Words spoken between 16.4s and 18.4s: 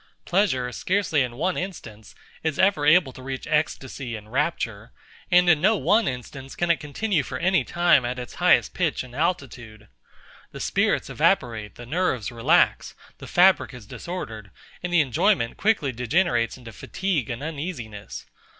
into fatigue and uneasiness.